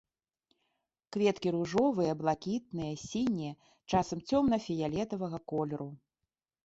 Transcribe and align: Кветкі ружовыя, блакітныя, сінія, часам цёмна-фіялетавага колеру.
Кветкі 1.17 1.51
ружовыя, 1.55 2.15
блакітныя, 2.23 2.93
сінія, 3.09 3.53
часам 3.97 4.25
цёмна-фіялетавага 4.31 5.37
колеру. 5.53 5.89